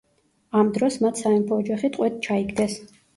[0.61, 2.75] ამ დროს მათ სამეფო ოჯახი ტყვედ ჩაიგდეს.